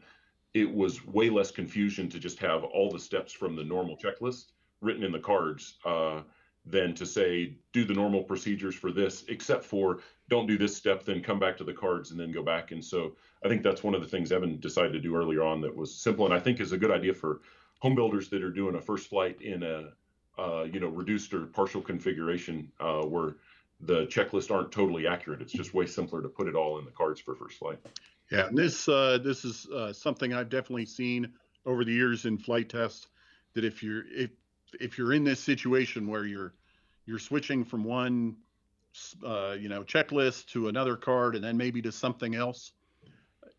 [0.54, 4.52] it was way less confusion to just have all the steps from the normal checklist
[4.80, 6.20] written in the cards uh,
[6.66, 11.04] than to say do the normal procedures for this, except for don't do this step,
[11.04, 12.70] then come back to the cards and then go back.
[12.70, 15.60] And so I think that's one of the things Evan decided to do earlier on
[15.62, 17.40] that was simple and I think is a good idea for
[17.80, 19.90] home builders that are doing a first flight in a
[20.38, 23.34] uh, you know reduced or partial configuration uh, where
[23.82, 25.42] the checklists aren't totally accurate.
[25.42, 27.78] It's just way simpler to put it all in the cards for first flight.
[28.30, 31.32] Yeah, and this uh, this is uh, something I've definitely seen
[31.66, 33.08] over the years in flight tests.
[33.54, 34.30] That if you're if
[34.80, 36.54] if you're in this situation where you're
[37.06, 38.36] you're switching from one
[39.26, 42.72] uh, you know checklist to another card and then maybe to something else,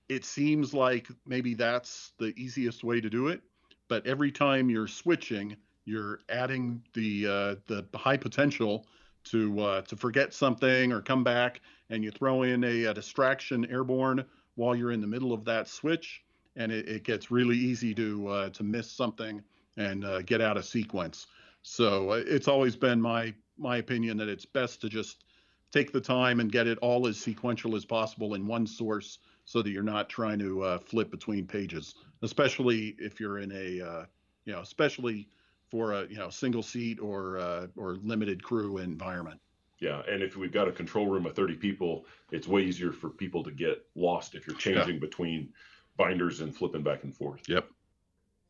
[0.07, 3.41] it seems like maybe that's the easiest way to do it.
[3.89, 8.87] But every time you're switching, you're adding the uh, the high potential
[9.25, 13.65] to uh, to forget something or come back, and you throw in a, a, distraction
[13.69, 16.23] airborne while you're in the middle of that switch,
[16.55, 19.41] and it, it gets really easy to uh, to miss something
[19.77, 21.27] and uh, get out of sequence.
[21.61, 25.23] So uh, it's always been my my opinion that it's best to just
[25.71, 29.61] take the time and get it all as sequential as possible in one source so
[29.61, 34.05] that you're not trying to uh, flip between pages, especially if you're in a, uh,
[34.45, 35.27] you know, especially
[35.73, 39.39] for a you know single seat or uh, or limited crew environment.
[39.79, 43.09] Yeah, and if we've got a control room of 30 people, it's way easier for
[43.09, 44.99] people to get lost if you're changing yeah.
[44.99, 45.49] between
[45.97, 47.41] binders and flipping back and forth.
[47.49, 47.67] Yep.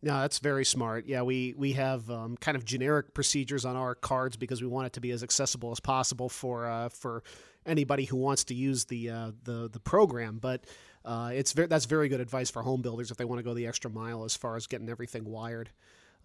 [0.01, 1.05] No, that's very smart.
[1.05, 4.88] Yeah, we we have um, kind of generic procedures on our cards because we want
[4.88, 7.23] it to be as accessible as possible for uh, for
[7.65, 10.39] anybody who wants to use the uh, the the program.
[10.39, 10.65] But
[11.05, 13.53] uh, it's very, that's very good advice for home builders if they want to go
[13.53, 15.69] the extra mile as far as getting everything wired.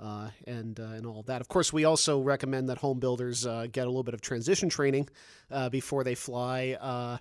[0.01, 1.41] Uh, and uh, and all that.
[1.41, 4.69] Of course, we also recommend that home builders uh, get a little bit of transition
[4.69, 5.09] training
[5.51, 7.19] uh, before they fly uh,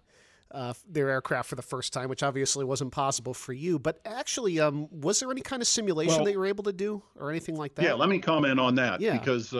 [0.52, 3.80] uh, their aircraft for the first time, which obviously wasn't possible for you.
[3.80, 6.74] But actually, um, was there any kind of simulation well, that you were able to
[6.74, 7.84] do or anything like that?
[7.84, 9.18] Yeah, let me comment on that yeah.
[9.18, 9.56] because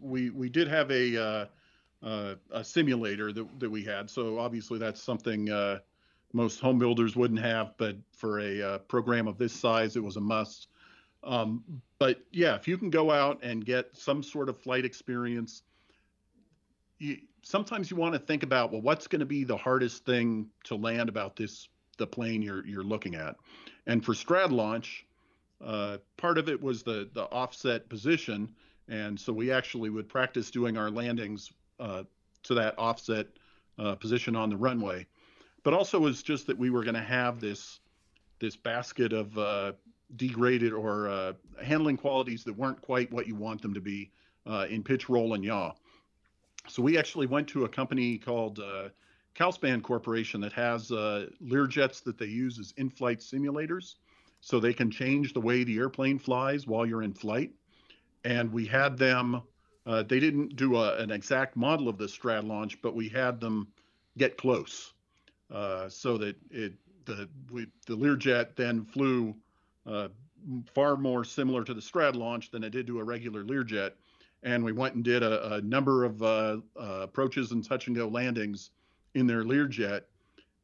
[0.00, 1.46] we we did have a
[2.02, 4.08] a simulator that that we had.
[4.08, 5.50] So obviously, that's something
[6.32, 10.22] most home builders wouldn't have, but for a program of this size, it was a
[10.22, 10.68] must.
[11.22, 11.62] Um,
[12.04, 15.62] but yeah, if you can go out and get some sort of flight experience,
[16.98, 20.50] you, sometimes you want to think about well, what's going to be the hardest thing
[20.64, 23.36] to land about this the plane you're you're looking at,
[23.86, 25.04] and for Stratolaunch,
[25.64, 28.54] uh, part of it was the the offset position,
[28.86, 32.02] and so we actually would practice doing our landings uh,
[32.42, 33.28] to that offset
[33.78, 35.06] uh, position on the runway,
[35.62, 37.80] but also was just that we were going to have this
[38.40, 39.72] this basket of uh,
[40.16, 44.10] degraded or uh, handling qualities that weren't quite what you want them to be
[44.46, 45.72] uh, in pitch, roll, and yaw.
[46.68, 48.88] So we actually went to a company called uh,
[49.34, 53.96] Calspan Corporation that has uh, Learjets that they use as in-flight simulators,
[54.40, 57.52] so they can change the way the airplane flies while you're in flight.
[58.24, 59.42] And we had them.
[59.86, 63.68] Uh, they didn't do a, an exact model of the Stratolaunch, but we had them
[64.16, 64.94] get close,
[65.52, 66.72] uh, so that it
[67.04, 69.34] the we, the Learjet then flew
[69.86, 70.08] uh,
[70.74, 73.92] far more similar to the Stratolaunch than it did to a regular Learjet.
[74.42, 77.96] And we went and did a, a number of uh, uh, approaches and touch and
[77.96, 78.70] go landings
[79.14, 80.02] in their Learjet.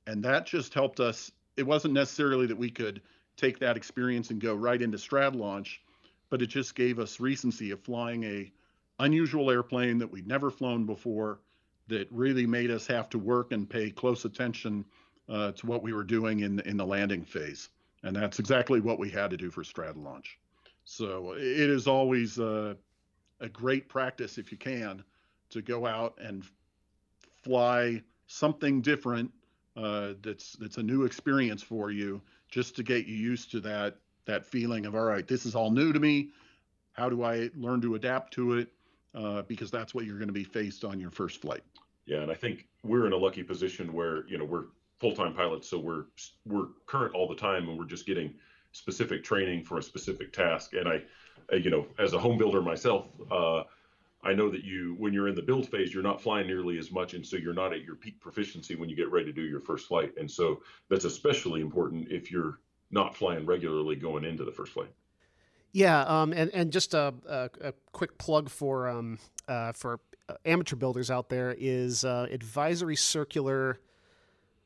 [0.06, 1.32] And that just helped us.
[1.56, 3.00] It wasn't necessarily that we could
[3.36, 5.78] take that experience and go right into Stratolaunch,
[6.28, 8.52] but it just gave us recency of flying a
[8.98, 11.40] unusual airplane that we'd never flown before
[11.88, 14.84] that really made us have to work and pay close attention
[15.28, 17.70] uh, to what we were doing in in the landing phase
[18.02, 20.36] and that's exactly what we had to do for Stratolaunch.
[20.84, 22.76] So it is always a,
[23.40, 25.04] a great practice if you can
[25.50, 26.44] to go out and
[27.42, 29.30] fly something different
[29.76, 33.96] uh, that's that's a new experience for you, just to get you used to that
[34.24, 36.30] that feeling of all right, this is all new to me.
[36.92, 38.68] How do I learn to adapt to it?
[39.14, 41.62] Uh, because that's what you're going to be faced on your first flight.
[42.06, 44.66] Yeah, and I think we're in a lucky position where you know we're
[45.00, 46.04] full-time pilots, so we're
[46.46, 48.34] we're current all the time, and we're just getting
[48.72, 50.74] specific training for a specific task.
[50.74, 51.02] And I,
[51.52, 53.62] I you know, as a home builder myself, uh,
[54.22, 56.92] I know that you, when you're in the build phase, you're not flying nearly as
[56.92, 59.42] much, and so you're not at your peak proficiency when you get ready to do
[59.42, 60.12] your first flight.
[60.18, 60.60] And so
[60.90, 62.60] that's especially important if you're
[62.90, 64.90] not flying regularly going into the first flight.
[65.72, 70.00] Yeah, um, and and just a, a, a quick plug for um, uh, for
[70.44, 73.80] amateur builders out there is uh, advisory circular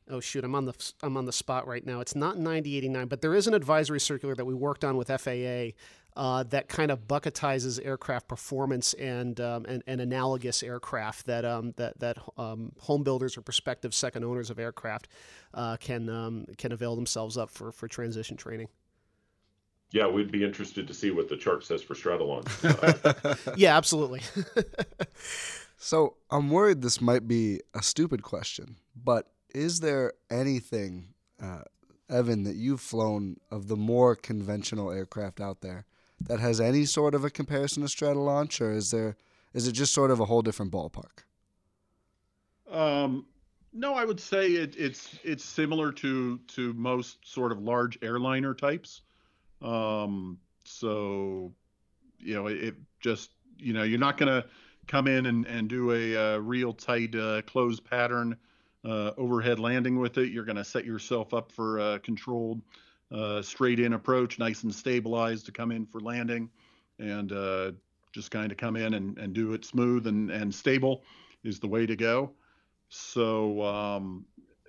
[0.09, 1.99] oh shoot, I'm on the I'm on the spot right now.
[1.99, 5.71] It's not 9089, but there is an advisory circular that we worked on with FAA
[6.15, 11.73] uh, that kind of bucketizes aircraft performance and um, and, and, analogous aircraft that um,
[11.75, 15.09] that that um, home builders or prospective second owners of aircraft
[15.53, 18.69] uh, can um, can avail themselves up for for transition training.
[19.91, 23.53] Yeah, we'd be interested to see what the chart says for Stratolaunch.
[23.57, 24.21] yeah, absolutely.
[25.77, 31.61] so I'm worried this might be a stupid question, but is there anything, uh,
[32.09, 35.85] Evan, that you've flown of the more conventional aircraft out there
[36.19, 39.15] that has any sort of a comparison to Stratolaunch, or is there
[39.53, 41.23] is it just sort of a whole different ballpark?
[42.69, 43.25] Um,
[43.73, 48.53] no, I would say it, it's it's similar to to most sort of large airliner
[48.53, 49.01] types.
[49.61, 51.53] Um, so,
[52.19, 54.47] you know, it, it just you know you're not going to
[54.87, 58.37] come in and, and do a, uh, real tight uh, closed pattern
[58.85, 60.31] uh, overhead landing with it.
[60.31, 62.61] You're going to set yourself up for a controlled
[63.11, 66.49] uh, straight in approach, nice and stabilized to come in for landing,
[66.99, 67.71] and uh,
[68.11, 71.03] just kind of come in and, and do it smooth and, and stable
[71.43, 72.31] is the way to go.
[72.89, 74.25] So, um,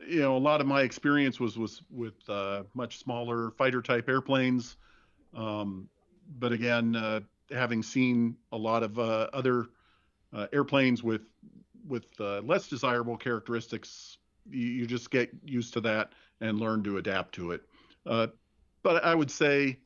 [0.07, 4.09] you know, a lot of my experience was, was with uh, much smaller fighter type
[4.09, 4.77] airplanes.
[5.35, 5.89] Um,
[6.39, 9.67] but again, uh, having seen a lot of uh, other
[10.53, 11.23] airplanes with
[11.87, 14.19] with uh, less desirable characteristics
[14.49, 17.63] you, you, just get used to that and learn to adapt to it.
[18.07, 18.29] Uh,
[18.83, 19.79] but I would say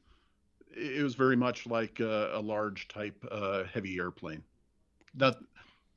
[0.76, 4.42] it was very much like a, a large type uh, heavy airplane.
[5.14, 5.38] Not,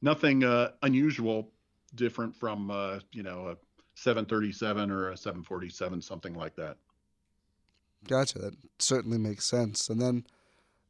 [0.02, 1.50] nothing uh, unusual,
[1.96, 3.58] different from uh, you know a
[3.96, 6.78] 737 or a 747, something like that.
[8.08, 8.39] Gotcha.
[8.39, 9.89] That certainly makes sense.
[9.89, 10.26] And then,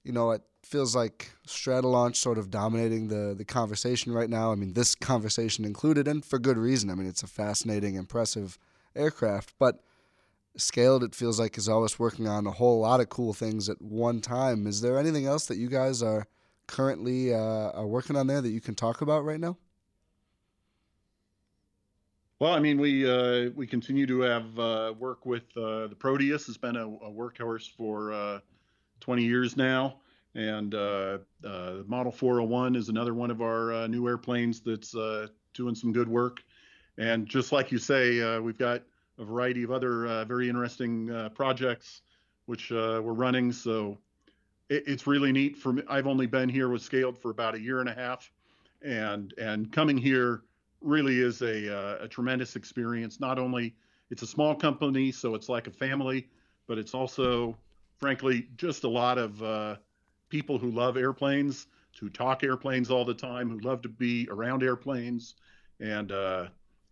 [0.04, 4.52] you know, it feels like Stratolaunch sort of dominating the the conversation right now.
[4.52, 6.90] I mean, this conversation included, and for good reason.
[6.90, 8.58] I mean, it's a fascinating, impressive
[8.96, 9.84] aircraft, but
[10.56, 13.82] scaled it feels like is always working on a whole lot of cool things at
[13.82, 16.28] one time is there anything else that you guys are
[16.68, 19.58] currently uh, are working on there that you can talk about right now
[22.40, 26.46] well i mean we uh, we continue to have uh, work with uh, the proteus
[26.46, 28.40] has been a, a workhorse for uh,
[29.04, 29.98] 20 years now
[30.36, 31.20] and uh,
[31.86, 34.96] model 401 is another one of our new airplanes that's
[35.54, 36.42] doing some good work
[36.98, 38.82] and just like you say we've got
[39.20, 42.02] a variety of other uh, very interesting uh, projects
[42.46, 43.52] which uh, we're running.
[43.52, 43.98] So
[44.70, 45.84] it, it's really neat for me.
[45.90, 48.32] I've only been here with Scaled for about a year and a half,
[48.82, 50.44] and and coming here
[50.82, 53.20] really is a, uh, a tremendous experience.
[53.20, 53.76] Not only
[54.10, 56.28] it's a small company, so it's like a family,
[56.68, 57.56] but it's also,
[58.04, 59.76] frankly, just a lot of uh,
[60.30, 61.68] people who love airplanes,
[62.00, 65.36] who talk airplanes all the time, who love to be around airplanes,
[65.80, 66.48] and uh,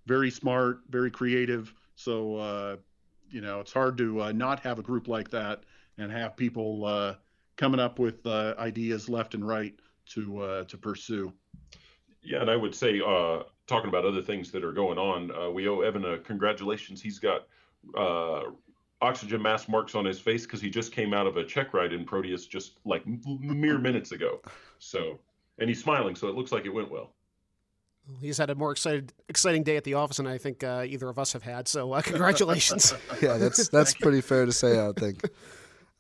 [0.06, 2.78] very smart, very creative so, uh,
[3.30, 5.62] you know, it's hard to uh, not have a group like that
[6.00, 7.15] and have people uh,
[7.58, 9.76] coming up with uh, ideas left and right
[10.08, 11.32] to uh, to pursue.
[12.24, 15.67] Yeah, and I would say, uh, talking about other things that are going on, we
[15.67, 17.02] owe Evan a congratulations.
[17.02, 17.47] He's got
[19.01, 21.93] oxygen mask marks on his face because he just came out of a check ride
[21.93, 24.41] in Proteus just like mere minutes ago.
[24.79, 25.19] So,
[25.59, 27.11] and he's smiling, so it looks like it went well.
[28.19, 31.07] He's had a more excited, exciting day at the office than I think uh, either
[31.07, 31.67] of us have had.
[31.67, 32.93] So, uh, congratulations.
[33.21, 34.79] yeah, that's that's pretty fair to say.
[34.79, 35.21] I think.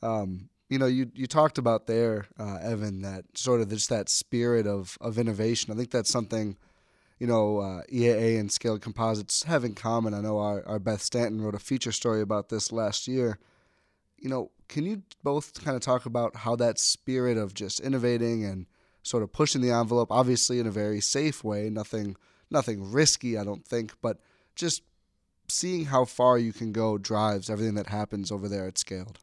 [0.01, 4.09] Um, you know, you you talked about there, uh, Evan, that sort of just that
[4.09, 5.71] spirit of of innovation.
[5.71, 6.57] I think that's something,
[7.21, 10.15] you know, uh, EAA and Scaled Composites have in common.
[10.15, 13.37] I know our, our Beth Stanton wrote a feature story about this last year.
[14.17, 18.43] You know, can you both kind of talk about how that spirit of just innovating
[18.43, 18.65] and
[19.03, 22.15] sort of pushing the envelope, obviously in a very safe way, nothing
[22.49, 24.17] nothing risky, I don't think, but
[24.55, 24.81] just
[25.47, 29.19] seeing how far you can go drives everything that happens over there at Scaled.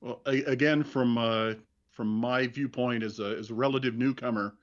[0.00, 1.54] Well, again, from uh,
[1.90, 4.54] from my viewpoint as a as a relative newcomer,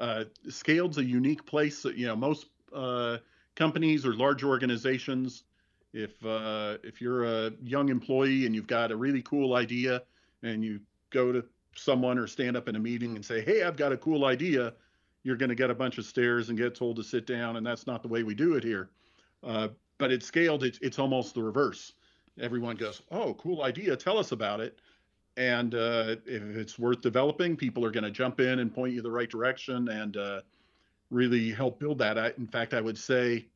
[0.00, 1.84] uh, Scaled's a unique place.
[1.84, 3.18] You know, most uh,
[3.54, 5.44] companies or large organizations,
[5.92, 10.02] if uh, if you're a young employee and you've got a really cool idea
[10.42, 11.44] and you go to
[11.76, 14.72] someone or stand up in a meeting and say, "Hey, I've got a cool idea,"
[15.22, 17.66] you're going to get a bunch of stares and get told to sit down, and
[17.66, 18.90] that's not the way we do it here.
[19.44, 21.92] Uh, but it's scaled; it's it's almost the reverse.
[22.40, 23.96] Everyone goes, "Oh, cool idea!
[23.96, 24.80] Tell us about it."
[25.36, 29.00] And uh, if it's worth developing, people are going to jump in and point you
[29.00, 30.40] the right direction and uh,
[31.10, 32.18] really help build that.
[32.18, 33.46] I, in fact, I would say,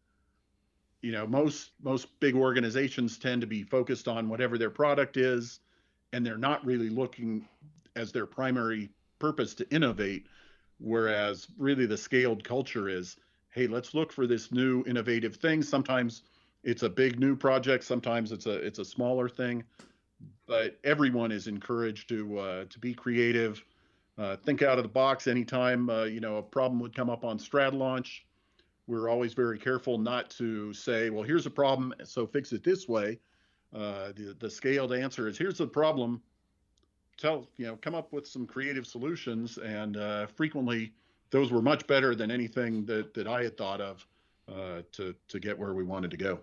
[1.02, 5.60] you know, most most big organizations tend to be focused on whatever their product is,
[6.12, 7.46] and they're not really looking
[7.96, 10.26] as their primary purpose to innovate,
[10.78, 13.16] whereas really the scaled culture is,
[13.50, 15.62] hey, let's look for this new innovative thing.
[15.62, 16.22] Sometimes
[16.62, 19.62] it's a big new project, sometimes it's a it's a smaller thing,
[20.46, 23.64] but everyone is encouraged to uh, to be creative,
[24.18, 25.26] uh, think out of the box.
[25.26, 28.20] Anytime uh, you know a problem would come up on Stratolaunch,
[28.86, 32.88] we're always very careful not to say, well, here's a problem, so fix it this
[32.88, 33.18] way.
[33.74, 36.22] Uh, the the scaled answer is here's the problem,
[37.16, 40.92] tell you know come up with some creative solutions and uh, frequently
[41.30, 44.06] those were much better than anything that that I had thought of
[44.92, 46.40] to to get where we wanted to go.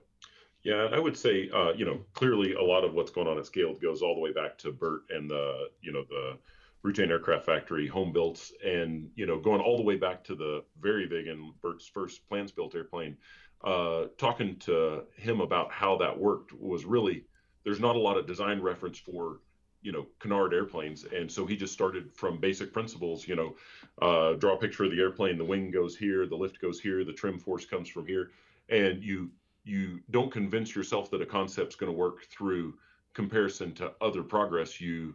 [0.64, 3.46] Yeah, I would say uh, you know clearly a lot of what's going on at
[3.46, 6.38] Scaled goes all the way back to Burt and the you know the
[6.86, 10.64] Rutan Aircraft Factory home built and you know going all the way back to the
[10.80, 13.18] very big and Burt's first plans built airplane.
[13.64, 17.26] Uh, talking to him about how that worked was really
[17.64, 19.40] there's not a lot of design reference for
[19.84, 23.56] you know canard airplanes and so he just started from basic principles you know
[24.02, 27.04] uh, draw a picture of the airplane the wing goes here the lift goes here
[27.04, 28.32] the trim force comes from here
[28.70, 29.30] and you
[29.64, 32.74] you don't convince yourself that a concept's going to work through
[33.14, 35.14] comparison to other progress you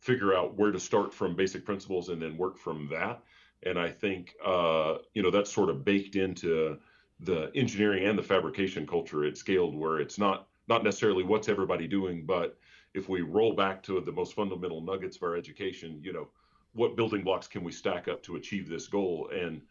[0.00, 3.22] figure out where to start from basic principles and then work from that
[3.64, 6.76] and i think uh, you know that's sort of baked into
[7.20, 11.86] the engineering and the fabrication culture at scaled where it's not not necessarily what's everybody
[11.86, 12.58] doing but
[12.94, 16.28] if we roll back to the most fundamental nuggets of our education, you know,
[16.74, 19.30] what building blocks can we stack up to achieve this goal?
[19.32, 19.62] And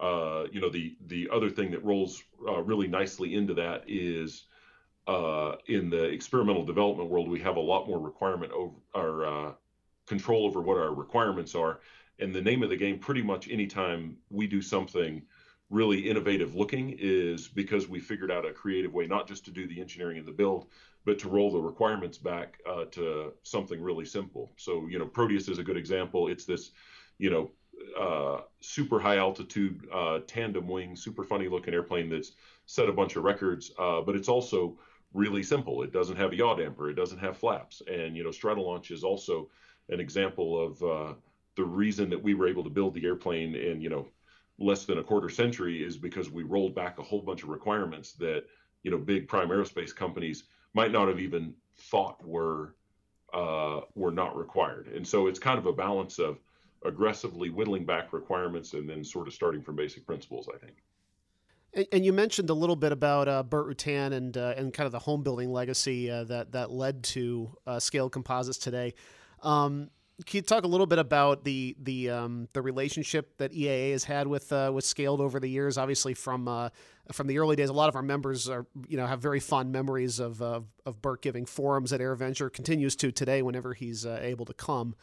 [0.00, 4.44] uh, you know, the the other thing that rolls uh, really nicely into that is
[5.06, 9.52] uh, in the experimental development world, we have a lot more requirement over our uh,
[10.06, 11.80] control over what our requirements are.
[12.18, 15.22] And the name of the game, pretty much anytime we do something
[15.68, 19.66] really innovative looking, is because we figured out a creative way not just to do
[19.66, 20.66] the engineering and the build,
[21.04, 24.52] but to roll the requirements back uh, to something really simple.
[24.56, 26.28] So, you know, Proteus is a good example.
[26.28, 26.70] It's this,
[27.18, 27.50] you know,
[27.98, 32.32] uh, super high altitude uh, tandem wing, super funny looking airplane that's
[32.66, 34.78] set a bunch of records, uh, but it's also
[35.14, 35.82] really simple.
[35.82, 39.04] It doesn't have a yaw damper, it doesn't have flaps, and you know Stratolaunch is
[39.04, 39.48] also
[39.88, 41.14] an example of uh,
[41.56, 44.06] the reason that we were able to build the airplane in you know
[44.58, 48.12] less than a quarter century is because we rolled back a whole bunch of requirements
[48.14, 48.44] that
[48.82, 52.74] you know big prime aerospace companies might not have even thought were
[53.32, 54.88] uh, were not required.
[54.88, 56.38] And so it's kind of a balance of
[56.86, 60.76] aggressively whittling back requirements and then sort of starting from basic principles, I think.
[61.92, 64.92] And, you mentioned a little bit about uh, Burt Rutan and uh, and kind of
[64.92, 68.94] the home building legacy uh, that that led to uh, scaled composites today.
[69.42, 69.90] Um,
[70.24, 74.04] can you talk a little bit about the the um, the relationship that EAA has
[74.04, 75.76] had with uh, with Scaled over the years?
[75.76, 76.70] Obviously, from uh,
[77.12, 79.70] from the early days, a lot of our members are you know have very fond
[79.70, 82.50] memories of of, of giving forums at AirVenture.
[82.50, 84.94] Continues to today whenever he's uh, able to come.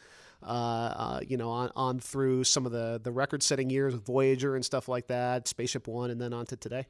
[0.45, 4.05] Uh, uh, you know, on, on through some of the, the record setting years with
[4.05, 6.85] Voyager and stuff like that, Spaceship One, and then on to today?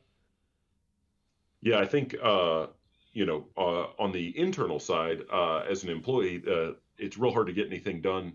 [1.61, 2.67] Yeah, I think, uh,
[3.13, 7.47] you know, uh, on the internal side, uh, as an employee, uh, it's real hard
[7.47, 8.33] to get anything done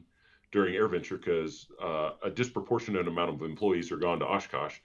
[0.52, 1.66] during AirVenture because
[2.22, 4.76] a disproportionate amount of employees are gone to Oshkosh.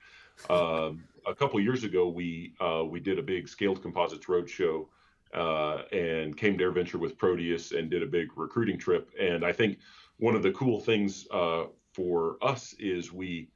[0.49, 2.53] Um, a couple years ago, we
[2.89, 4.87] we did a big scaled composites roadshow
[5.33, 9.09] uh, and came to AirVenture with Proteus and did a big recruiting trip.
[9.19, 9.79] And I think
[10.23, 13.49] one of the cool things uh, for us is we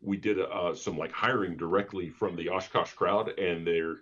[0.00, 3.98] we did uh, some like hiring directly from the Oshkosh crowd, and they're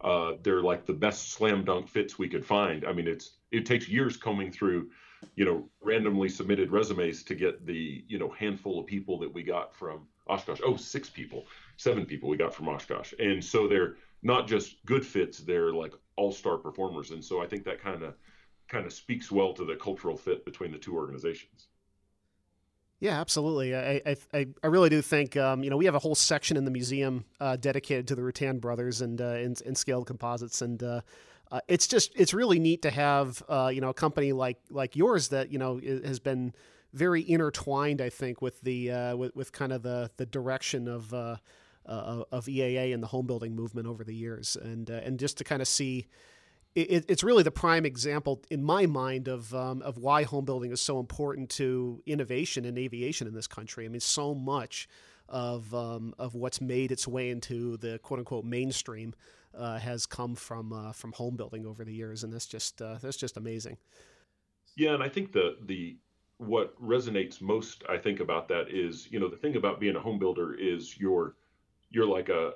[0.00, 2.84] uh, they're like the best slam dunk fits we could find.
[2.84, 4.90] I mean, it's it takes years combing through,
[5.36, 9.44] you know, randomly submitted resumes to get the you know handful of people that we
[9.44, 10.58] got from Oshkosh.
[10.66, 11.46] Oh, six people,
[11.76, 13.94] seven people we got from Oshkosh, and so they're
[14.24, 17.12] not just good fits; they're like all star performers.
[17.12, 18.14] And so I think that kind of
[18.72, 21.68] kind of speaks well to the cultural fit between the two organizations.
[23.00, 23.74] Yeah, absolutely.
[23.76, 26.64] I I, I really do think um, you know we have a whole section in
[26.64, 30.82] the museum uh, dedicated to the Rutan brothers and uh, and, and scaled composites, and
[30.82, 31.00] uh,
[31.50, 34.94] uh, it's just it's really neat to have uh, you know a company like like
[34.94, 36.54] yours that you know has been
[36.92, 38.00] very intertwined.
[38.00, 41.40] I think with the uh, with with kind of the the direction of of
[42.46, 45.66] EAA and the home building movement over the years, and and just to kind of
[45.66, 46.06] see
[46.74, 50.72] it, it's really the prime example in my mind of um, of why home building
[50.72, 53.84] is so important to innovation in aviation in this country.
[53.84, 54.88] I mean, so much
[55.28, 59.14] of um, of what's made its way into the quote unquote mainstream
[59.54, 62.96] uh, has come from uh, from home building over the years, and that's just uh,
[63.02, 63.76] that's just amazing.
[64.76, 65.96] Yeah, and I think the the
[66.38, 70.00] what resonates most, I think, about that is you know the thing about being a
[70.00, 71.36] home builder is you're
[71.90, 72.52] you're like a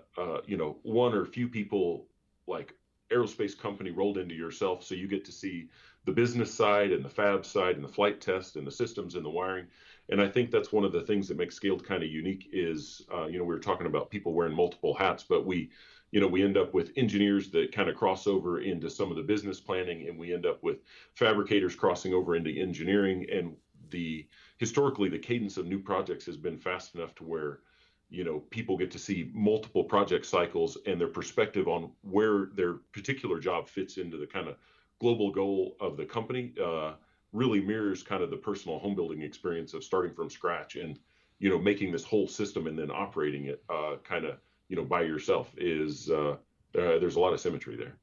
[0.46, 2.06] you know one or few people
[2.46, 2.74] like
[3.10, 4.82] aerospace company rolled into yourself.
[4.84, 5.68] So you get to see
[6.04, 9.24] the business side and the fab side and the flight test and the systems and
[9.24, 9.66] the wiring.
[10.08, 13.02] And I think that's one of the things that makes Scaled kind of unique is,
[13.12, 15.70] uh, you know, we were talking about people wearing multiple hats, but we,
[16.12, 19.16] you know, we end up with engineers that kind of cross over into some of
[19.16, 20.78] the business planning, and we end up with
[21.14, 23.26] fabricators crossing over into engineering.
[23.32, 23.56] And
[23.90, 24.26] the
[24.58, 27.60] historically, the cadence of new projects has been fast enough to where
[28.08, 32.74] you know people get to see multiple project cycles and their perspective on where their
[32.92, 34.56] particular job fits into the kind of
[35.00, 36.92] global goal of the company uh,
[37.32, 40.98] really mirrors kind of the personal home building experience of starting from scratch and
[41.38, 44.38] you know making this whole system and then operating it uh, kind of
[44.68, 47.96] you know by yourself is uh, uh, there's a lot of symmetry there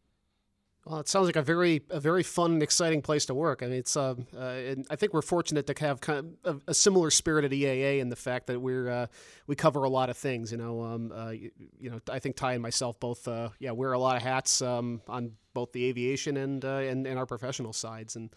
[0.85, 3.63] well, it sounds like a very a very fun and exciting place to work.
[3.63, 6.71] I mean, it's uh, uh, and I think we're fortunate to have kind of a,
[6.71, 9.07] a similar spirit at EAA in the fact that we're uh,
[9.47, 10.51] we cover a lot of things.
[10.51, 13.71] You know, um, uh, you, you, know, I think Ty and myself both, uh, yeah,
[13.71, 17.25] wear a lot of hats um, on both the aviation and, uh, and and our
[17.25, 18.29] professional sides, and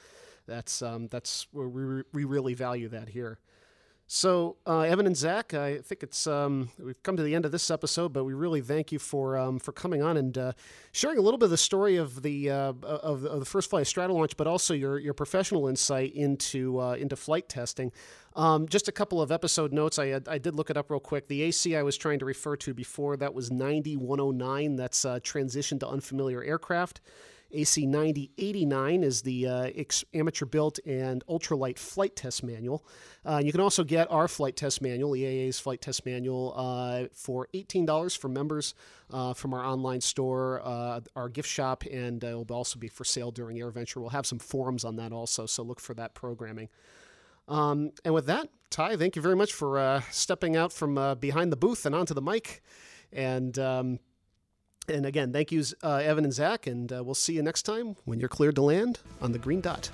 [0.46, 3.40] that's um, that's where we we really value that here.
[4.08, 7.50] So, uh, Evan and Zach, I think it's um, we've come to the end of
[7.50, 10.52] this episode, but we really thank you for um, for coming on and uh,
[10.92, 13.82] sharing a little bit of the story of the uh, of, of, the first flight
[13.82, 17.90] of Stratolaunch, but also your your professional insight into uh, into flight testing.
[18.36, 19.98] Um, just a couple of episode notes.
[19.98, 21.26] I I did look it up real quick.
[21.26, 24.76] The AC I was trying to refer to before that was 9109.
[24.76, 27.00] That's uh, transition to unfamiliar aircraft.
[27.52, 29.70] AC 9089 is the uh,
[30.14, 32.84] amateur built and ultralight flight test manual.
[33.24, 37.48] Uh, you can also get our flight test manual, EAA's flight test manual, uh, for
[37.54, 38.74] $18 for members
[39.10, 42.88] uh, from our online store, uh, our gift shop, and uh, it will also be
[42.88, 43.96] for sale during AirVenture.
[43.96, 46.68] We'll have some forums on that also, so look for that programming.
[47.48, 51.14] Um, and with that, Ty, thank you very much for uh, stepping out from uh,
[51.14, 52.62] behind the booth and onto the mic.
[53.12, 54.00] And um,
[54.90, 57.96] and again, thank yous, uh, Evan and Zach, and uh, we'll see you next time
[58.04, 59.90] when you're cleared to land on the green dot.